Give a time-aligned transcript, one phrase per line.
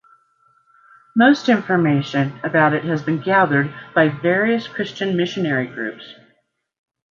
[1.15, 6.15] Most information about it has been gathered by various Christian missionary groups...